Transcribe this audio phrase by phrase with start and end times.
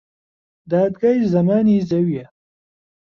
[0.71, 2.25] دادگای زەمانی زەویە